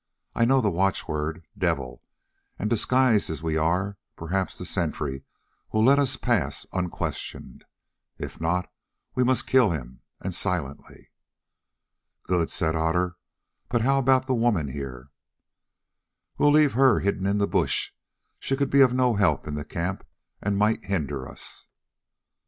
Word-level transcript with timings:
I 0.33 0.45
know 0.45 0.61
the 0.61 0.71
watchword, 0.71 1.45
'Devil,' 1.55 2.01
and 2.57 2.71
disguised 2.71 3.29
as 3.29 3.43
we 3.43 3.55
are, 3.55 3.99
perhaps 4.15 4.57
the 4.57 4.65
sentry 4.65 5.25
will 5.71 5.83
let 5.83 5.99
us 5.99 6.17
pass 6.17 6.65
unquestioned. 6.73 7.65
If 8.17 8.41
not, 8.41 8.73
we 9.13 9.23
must 9.23 9.45
kill 9.45 9.69
him, 9.69 10.01
and 10.19 10.33
silently." 10.33 11.11
"Good," 12.23 12.49
said 12.49 12.75
Otter, 12.75 13.17
"but 13.69 13.81
how 13.83 13.99
about 13.99 14.25
the 14.25 14.33
woman 14.33 14.69
here?" 14.69 15.09
"We 16.39 16.45
will 16.45 16.51
leave 16.51 16.73
her 16.73 17.01
hidden 17.01 17.27
in 17.27 17.37
the 17.37 17.45
bush; 17.45 17.91
she 18.39 18.57
could 18.57 18.71
be 18.71 18.81
of 18.81 18.95
no 18.95 19.13
help 19.17 19.45
in 19.47 19.53
the 19.53 19.63
camp 19.63 20.03
and 20.41 20.57
might 20.57 20.83
hinder 20.85 21.27
us." 21.29 21.67